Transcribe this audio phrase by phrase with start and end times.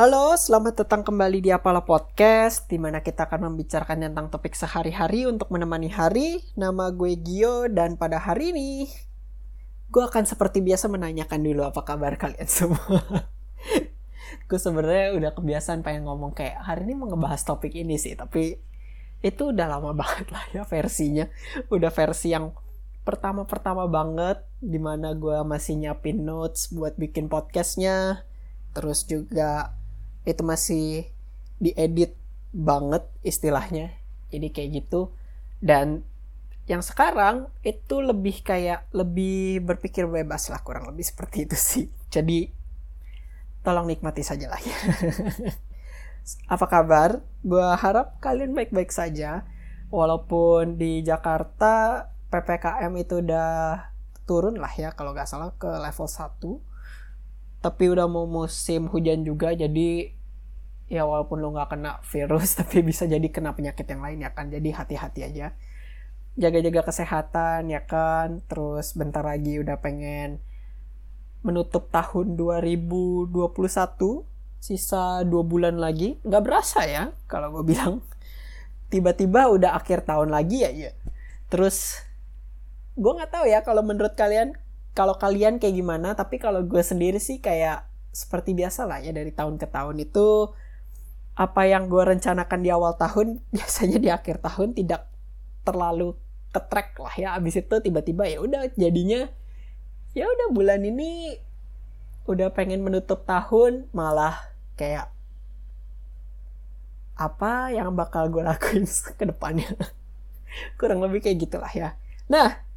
[0.00, 5.28] Halo, selamat datang kembali di Apalah Podcast, di mana kita akan membicarakan tentang topik sehari-hari
[5.28, 6.40] untuk menemani hari.
[6.56, 8.88] Nama gue Gio, dan pada hari ini,
[9.92, 13.28] gue akan seperti biasa menanyakan dulu apa kabar kalian semua.
[14.48, 18.56] gue sebenarnya udah kebiasaan pengen ngomong kayak hari ini mau ngebahas topik ini sih, tapi
[19.20, 21.28] itu udah lama banget lah ya versinya.
[21.68, 22.56] Udah versi yang
[23.04, 28.24] pertama-pertama banget, di mana gue masih nyiapin notes buat bikin podcastnya.
[28.72, 29.76] Terus juga
[30.24, 31.08] itu masih
[31.60, 32.16] diedit
[32.50, 33.94] banget istilahnya.
[34.30, 35.14] Jadi kayak gitu.
[35.60, 36.02] Dan
[36.70, 41.86] yang sekarang itu lebih kayak lebih berpikir bebas lah kurang lebih seperti itu sih.
[42.10, 42.50] Jadi
[43.60, 44.60] tolong nikmati saja lah.
[44.60, 44.76] Ya
[46.54, 47.24] apa kabar?
[47.42, 49.44] Gue harap kalian baik-baik saja.
[49.90, 53.90] Walaupun di Jakarta ppkm itu udah
[54.22, 56.69] turun lah ya kalau nggak salah ke level 1
[57.60, 60.16] tapi udah mau musim hujan juga jadi
[60.90, 64.48] ya walaupun lo nggak kena virus tapi bisa jadi kena penyakit yang lain ya kan?
[64.48, 65.52] Jadi hati-hati aja.
[66.40, 68.40] Jaga-jaga kesehatan ya kan?
[68.48, 70.40] Terus bentar lagi udah pengen
[71.40, 73.32] menutup tahun 2021
[74.60, 76.20] sisa dua bulan lagi.
[76.24, 78.02] Nggak berasa ya kalau gue bilang.
[78.90, 80.90] Tiba-tiba udah akhir tahun lagi ya ya
[81.50, 81.98] terus
[82.94, 84.54] gue nggak tahu ya kalau menurut kalian
[84.94, 89.30] kalau kalian kayak gimana tapi kalau gue sendiri sih kayak seperti biasa lah ya dari
[89.30, 90.50] tahun ke tahun itu
[91.38, 95.06] apa yang gue rencanakan di awal tahun biasanya di akhir tahun tidak
[95.62, 96.18] terlalu
[96.50, 97.28] ketrek lah ya.
[97.38, 99.30] Abis itu tiba-tiba ya udah jadinya
[100.12, 101.38] ya udah bulan ini
[102.26, 104.36] udah pengen menutup tahun malah
[104.74, 105.10] kayak
[107.14, 108.84] apa yang bakal gue lakuin
[109.18, 109.70] ke depannya.
[110.76, 111.94] Kurang lebih kayak gitulah ya.
[112.26, 112.69] Nah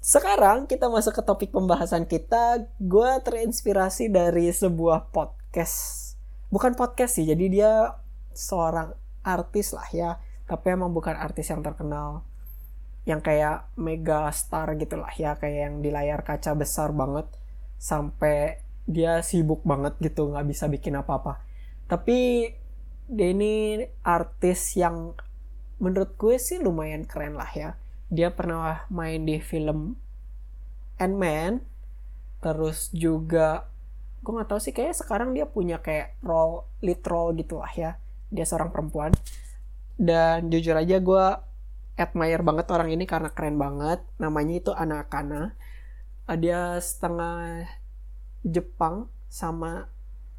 [0.00, 2.64] sekarang kita masuk ke topik pembahasan kita.
[2.80, 6.16] Gue terinspirasi dari sebuah podcast.
[6.48, 7.72] Bukan podcast sih, jadi dia
[8.32, 10.10] seorang artis lah ya.
[10.48, 12.24] Tapi emang bukan artis yang terkenal.
[13.04, 15.36] Yang kayak mega star gitu lah ya.
[15.36, 17.28] Kayak yang di layar kaca besar banget.
[17.76, 21.44] Sampai dia sibuk banget gitu, nggak bisa bikin apa-apa.
[21.92, 22.48] Tapi
[23.04, 25.12] dia ini artis yang
[25.76, 27.76] menurut gue sih lumayan keren lah ya
[28.10, 29.94] dia pernah main di film
[30.98, 31.62] Ant-Man
[32.42, 33.70] terus juga
[34.20, 37.96] gue nggak tahu sih kayak sekarang dia punya kayak role lead role gitu lah ya
[38.30, 39.12] dia seorang perempuan.
[40.00, 41.24] Dan jujur aja gue
[42.00, 45.52] admire banget orang ini karena keren banget namanya itu Anakana.
[46.38, 47.66] Dia setengah
[48.46, 49.90] Jepang sama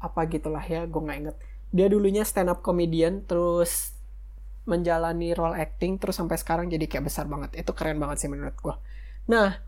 [0.00, 1.36] apa gitulah ya gue nggak inget.
[1.74, 3.92] Dia dulunya stand up comedian terus
[4.70, 7.58] menjalani role acting terus sampai sekarang jadi kayak besar banget.
[7.58, 8.76] Itu keren banget sih menurut gue
[9.30, 9.62] nah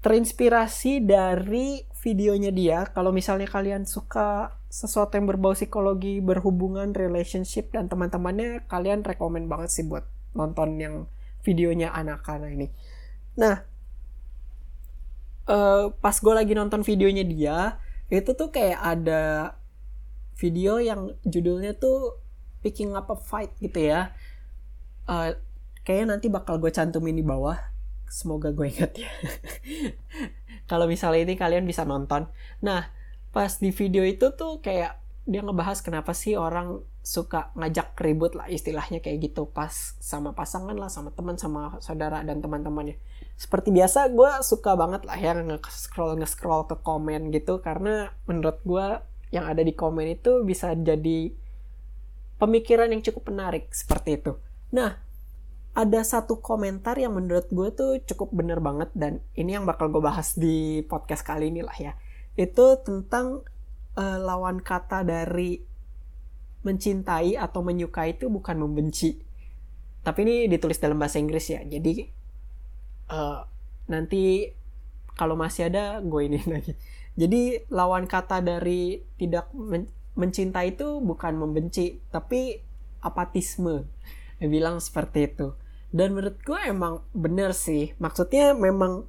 [0.00, 7.92] terinspirasi dari videonya dia kalau misalnya kalian suka sesuatu yang berbau psikologi berhubungan relationship dan
[7.92, 10.94] teman-temannya kalian rekomen banget sih buat nonton yang
[11.44, 12.66] videonya anak-anak ini.
[13.36, 13.60] Nah
[15.44, 17.58] uh, pas gue lagi nonton videonya dia
[18.08, 19.52] itu tuh kayak ada
[20.40, 22.16] video yang judulnya tuh
[22.60, 24.12] picking up a fight gitu ya.
[25.08, 25.34] Uh,
[25.84, 27.56] kayaknya nanti bakal gue cantumin di bawah.
[28.06, 29.10] Semoga gue inget ya.
[30.70, 32.30] Kalau misalnya ini kalian bisa nonton.
[32.62, 32.88] Nah
[33.30, 34.98] pas di video itu tuh kayak
[35.30, 39.48] dia ngebahas kenapa sih orang suka ngajak ribut lah istilahnya kayak gitu.
[39.50, 42.98] Pas sama pasangan lah sama teman sama saudara dan teman-temannya.
[43.40, 47.62] Seperti biasa gue suka banget lah ya nge-scroll nge-scroll ke komen gitu.
[47.64, 48.86] Karena menurut gue
[49.30, 51.30] yang ada di komen itu bisa jadi
[52.40, 54.32] pemikiran yang cukup menarik seperti itu.
[54.72, 54.96] Nah,
[55.76, 60.02] ada satu komentar yang menurut gue tuh cukup bener banget dan ini yang bakal gue
[60.02, 61.92] bahas di podcast kali ini lah ya.
[62.34, 63.44] Itu tentang
[63.94, 65.60] uh, lawan kata dari
[66.60, 69.20] mencintai atau menyukai itu bukan membenci.
[70.00, 71.60] Tapi ini ditulis dalam bahasa Inggris ya.
[71.62, 72.08] Jadi
[73.12, 73.44] uh,
[73.92, 74.48] nanti
[75.14, 76.72] kalau masih ada gue ini lagi.
[77.14, 79.52] Jadi lawan kata dari tidak
[80.18, 82.60] mencintai itu bukan membenci tapi
[83.00, 83.88] apatisme.
[84.40, 85.52] Bilang seperti itu.
[85.92, 87.92] Dan menurut gue emang bener sih.
[88.00, 89.04] Maksudnya memang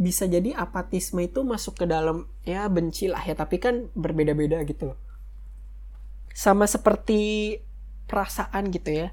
[0.00, 3.32] bisa jadi apatisme itu masuk ke dalam ya benci lah ya.
[3.32, 4.92] Tapi kan berbeda-beda gitu.
[6.36, 7.56] Sama seperti
[8.04, 9.08] perasaan gitu ya.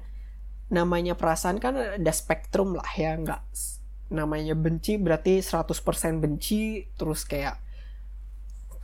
[0.68, 3.16] Namanya perasaan kan ada spektrum lah ya.
[3.16, 3.42] Nggak
[4.08, 6.84] namanya benci berarti 100% benci.
[7.00, 7.64] Terus kayak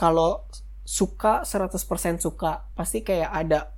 [0.01, 0.49] kalau
[0.85, 3.73] suka 100% suka pasti kayak ada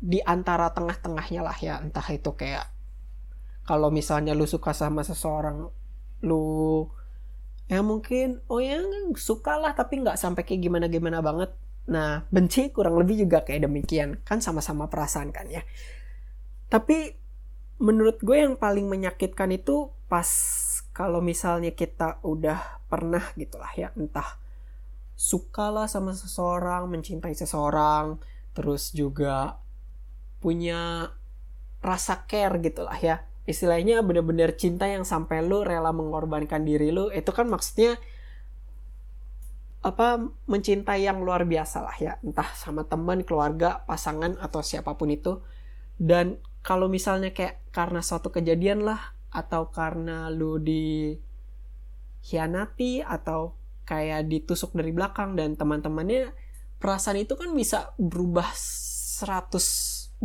[0.00, 2.68] di antara tengah-tengahnya lah ya entah itu kayak
[3.68, 5.68] kalau misalnya lu suka sama seseorang
[6.24, 6.84] lu
[7.68, 8.80] ya mungkin oh ya
[9.16, 11.52] suka lah tapi nggak sampai kayak gimana gimana banget
[11.86, 14.18] Nah, benci kurang lebih juga kayak demikian.
[14.26, 15.62] Kan sama-sama perasaan kan ya.
[16.66, 17.14] Tapi
[17.78, 20.26] menurut gue yang paling menyakitkan itu pas
[20.90, 24.38] kalau misalnya kita udah pernah gitulah ya entah
[25.16, 28.20] sukalah sama seseorang, mencintai seseorang,
[28.52, 29.58] terus juga
[30.44, 31.10] punya
[31.80, 33.24] rasa care gitulah ya.
[33.48, 37.96] Istilahnya bener-bener cinta yang sampai lu rela mengorbankan diri lu, itu kan maksudnya
[39.86, 40.18] apa
[40.50, 45.40] mencintai yang luar biasa lah ya, entah sama teman, keluarga, pasangan atau siapa pun itu.
[45.96, 51.14] Dan kalau misalnya kayak karena suatu kejadian lah atau karena lu di
[52.26, 53.54] hianati atau
[53.86, 56.34] kayak ditusuk dari belakang dan teman-temannya
[56.82, 60.20] perasaan itu kan bisa berubah 180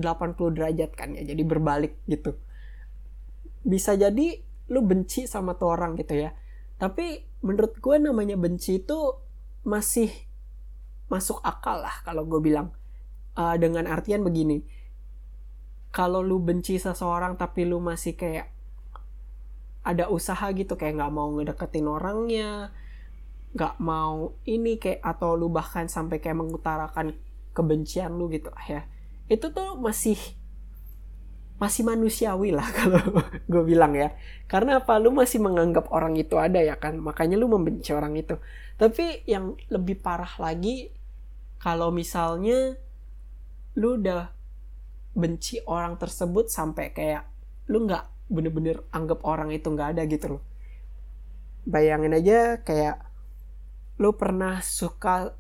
[0.58, 2.36] derajat kan ya jadi berbalik gitu.
[3.62, 4.42] Bisa jadi
[4.74, 6.34] lu benci sama tuh orang gitu ya.
[6.82, 8.98] Tapi menurut gue namanya benci itu
[9.62, 10.10] masih
[11.08, 12.74] masuk akal lah kalau gue bilang.
[13.32, 14.60] Uh, dengan artian begini
[15.92, 18.48] kalau lu benci seseorang tapi lu masih kayak
[19.84, 22.72] ada usaha gitu kayak nggak mau ngedeketin orangnya
[23.52, 27.16] nggak mau ini kayak atau lu bahkan sampai kayak mengutarakan
[27.52, 28.88] kebencian lu gitu ya.
[29.28, 30.20] Itu tuh masih
[31.62, 34.16] masih manusiawi lah kalau gue bilang ya.
[34.50, 34.98] Karena apa?
[34.98, 36.98] Lu masih menganggap orang itu ada ya kan?
[36.98, 38.40] Makanya lu membenci orang itu.
[38.80, 40.90] Tapi yang lebih parah lagi
[41.62, 42.74] kalau misalnya
[43.78, 44.34] lu udah
[45.14, 47.28] benci orang tersebut sampai kayak
[47.70, 50.44] lu nggak bener-bener anggap orang itu nggak ada gitu loh.
[51.68, 53.11] Bayangin aja kayak
[54.02, 55.38] lu pernah suka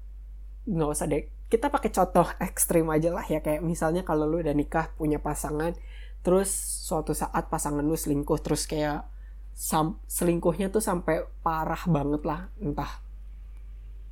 [0.69, 4.53] nggak usah deh kita pakai contoh ekstrim aja lah ya kayak misalnya kalau lu udah
[4.53, 5.73] nikah punya pasangan
[6.21, 6.53] terus
[6.85, 9.09] suatu saat pasangan lu selingkuh terus kayak
[9.51, 13.01] sam selingkuhnya tuh sampai parah banget lah entah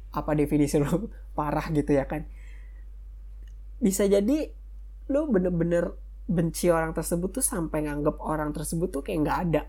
[0.10, 1.07] apa definisi lu
[1.38, 2.25] parah gitu ya kan.
[3.80, 4.51] Bisa jadi
[5.10, 5.96] lu bener-bener
[6.30, 9.63] benci orang tersebut tuh sampai nganggep orang tersebut tuh kayak nggak ada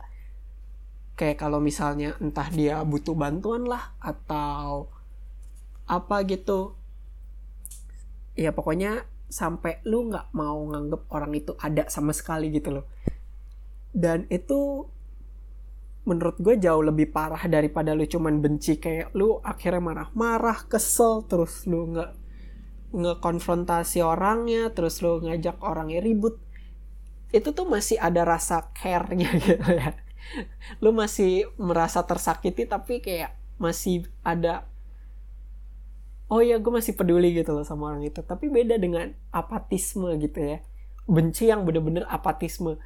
[1.21, 4.89] kayak kalau misalnya entah dia butuh bantuan lah atau
[5.85, 6.81] apa gitu.
[8.33, 12.89] Ya pokoknya sampai lu nggak mau nganggep orang itu ada sama sekali gitu loh.
[13.93, 14.89] Dan itu
[16.09, 21.69] menurut gue jauh lebih parah daripada lu cuman benci kayak lu akhirnya marah-marah kesel terus
[21.69, 22.17] lu nggak
[22.97, 26.41] ngekonfrontasi orangnya terus lu ngajak orangnya ribut.
[27.29, 29.93] Itu tuh masih ada rasa care-nya gitu ya
[30.79, 34.71] lu masih merasa tersakiti tapi kayak masih ada
[36.31, 38.23] oh ya gue masih peduli gitu loh sama orang itu.
[38.23, 40.59] Tapi beda dengan apatisme gitu ya.
[41.11, 42.79] Benci yang bener-bener apatisme.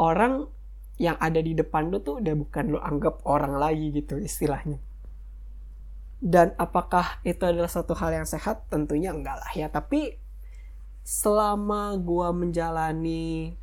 [0.00, 0.48] Orang
[0.96, 4.80] yang ada di depan lu tuh udah bukan lu anggap orang lagi gitu istilahnya.
[6.22, 8.64] Dan apakah itu adalah satu hal yang sehat?
[8.72, 9.68] Tentunya enggak lah ya.
[9.68, 10.16] Tapi
[11.04, 13.58] selama gue menjalani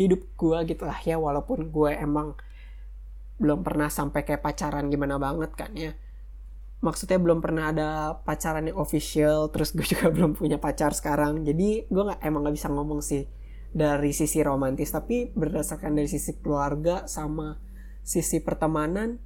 [0.00, 2.32] hidup gue gitu lah ya walaupun gue emang
[3.40, 5.92] belum pernah sampai kayak pacaran gimana banget kan ya.
[6.80, 7.88] Maksudnya belum pernah ada
[8.24, 11.44] pacaran yang official terus gue juga belum punya pacar sekarang.
[11.44, 13.28] Jadi gue nggak emang nggak bisa ngomong sih
[13.72, 14.92] dari sisi romantis.
[14.92, 17.60] Tapi berdasarkan dari sisi keluarga sama
[18.00, 19.20] sisi pertemanan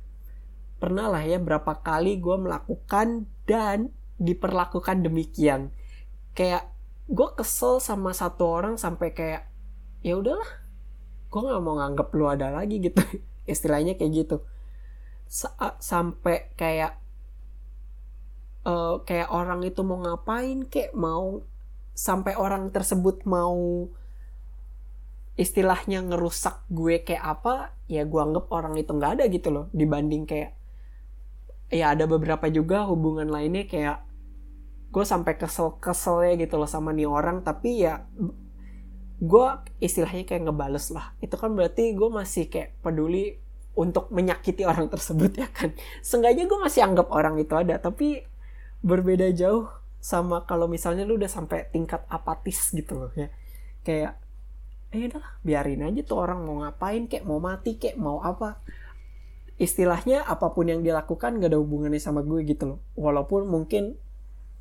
[0.83, 5.75] pernah lah ya berapa kali gue melakukan dan diperlakukan demikian.
[6.35, 6.71] Kayak
[7.11, 9.43] gue kesel sama satu orang sampai kayak
[10.07, 10.64] ya udahlah
[11.35, 13.03] gue nggak mau nganggap lu ada lagi gitu.
[13.51, 14.37] Istilahnya kayak gitu.
[15.27, 15.51] Sa
[15.83, 17.03] sampai kayak
[18.63, 21.43] uh, kayak orang itu mau ngapain kayak mau
[21.99, 23.91] sampai orang tersebut mau
[25.35, 29.67] istilahnya ngerusak gue kayak apa ya gue anggap orang itu nggak ada gitu loh.
[29.75, 30.55] Dibanding kayak
[31.75, 34.07] ya ada beberapa juga hubungan lainnya kayak
[34.95, 38.07] gue sampai kesel kesel ya gitu loh sama nih orang tapi ya
[39.23, 39.47] gue
[39.79, 41.15] istilahnya kayak ngebales lah.
[41.23, 43.39] Itu kan berarti gue masih kayak peduli
[43.75, 45.75] untuk menyakiti orang tersebut ya kan?
[46.03, 48.27] Seenggaknya gue masih anggap orang itu ada tapi
[48.85, 49.71] berbeda jauh
[50.05, 53.31] sama kalau misalnya lu udah sampai tingkat apatis gitu loh ya.
[53.85, 54.21] Kayak
[54.95, 58.63] eh udah biarin aja tuh orang mau ngapain kayak mau mati kayak mau apa.
[59.55, 62.79] Istilahnya apa pun yang dilakukan gak ada hubungannya sama gue gitu loh.
[62.99, 63.95] Walaupun mungkin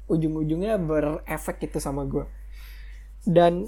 [0.05, 2.25] ujung-ujungnya berefek gitu sama gue.
[3.25, 3.67] Dan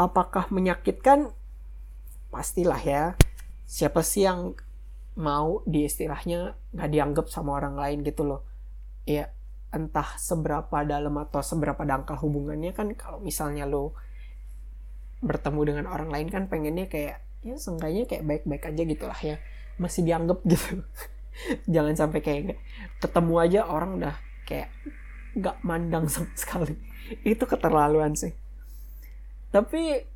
[0.00, 1.28] apakah menyakitkan?
[2.32, 3.04] Pastilah ya.
[3.68, 4.56] Siapa sih yang
[5.20, 8.40] mau di istilahnya nggak dianggap sama orang lain gitu loh?
[9.04, 9.28] Ya
[9.70, 13.94] entah seberapa dalam atau seberapa dangkal hubungannya kan kalau misalnya lo
[15.20, 19.36] bertemu dengan orang lain kan pengennya kayak ya seenggaknya kayak baik-baik aja gitu lah ya.
[19.76, 20.80] Masih dianggap gitu.
[21.68, 22.56] Jangan sampai kayak
[23.04, 24.16] ketemu aja orang udah
[24.48, 24.72] kayak
[25.36, 26.74] nggak mandang sama sekali.
[27.22, 28.32] Itu keterlaluan sih
[29.50, 30.06] tapi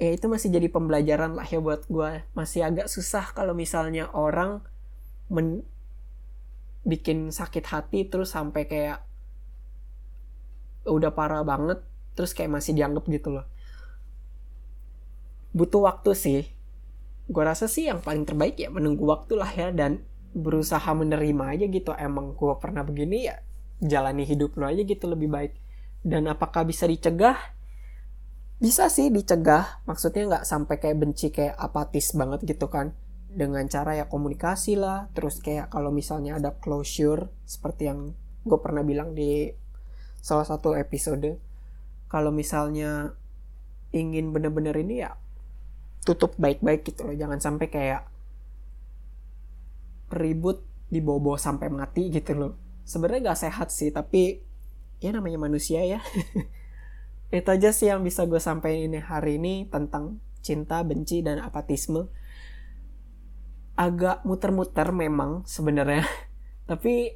[0.00, 4.64] ya itu masih jadi pembelajaran lah ya buat gue masih agak susah kalau misalnya orang
[5.28, 5.64] men
[6.84, 9.04] bikin sakit hati terus sampai kayak
[10.88, 11.84] udah parah banget
[12.16, 13.46] terus kayak masih dianggap gitu loh.
[15.52, 16.40] Butuh waktu sih.
[17.30, 20.02] Gue rasa sih yang paling terbaik ya menunggu waktu lah ya dan
[20.32, 23.42] berusaha menerima aja gitu emang gue pernah begini ya
[23.82, 25.52] jalani hidup lo aja gitu lebih baik.
[26.00, 27.36] Dan apakah bisa dicegah
[28.60, 32.92] bisa sih dicegah maksudnya nggak sampai kayak benci kayak apatis banget gitu kan.
[33.30, 38.12] Dengan cara ya komunikasi lah terus kayak kalau misalnya ada closure seperti yang
[38.44, 39.48] gue pernah bilang di
[40.20, 41.40] salah satu episode
[42.10, 43.16] kalau misalnya
[43.96, 45.16] ingin bener-bener ini ya
[46.04, 47.16] tutup baik-baik gitu loh.
[47.16, 48.02] Jangan sampai kayak
[50.12, 52.52] ribut dibobo sampai mati gitu loh.
[52.84, 54.42] Sebenarnya gak sehat sih tapi
[55.00, 56.04] ya namanya manusia ya
[57.30, 62.10] itu aja sih yang bisa gue sampaikan hari ini tentang cinta, benci, dan apatisme.
[63.78, 66.04] Agak muter-muter memang sebenarnya,
[66.70, 67.14] tapi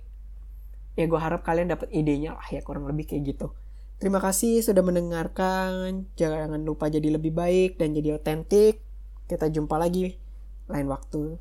[0.94, 3.50] ya gue harap kalian dapat idenya lah ya kurang lebih kayak gitu.
[3.98, 6.10] Terima kasih sudah mendengarkan.
[6.14, 8.82] Jangan lupa jadi lebih baik dan jadi otentik.
[9.26, 10.18] Kita jumpa lagi
[10.70, 11.38] lain waktu.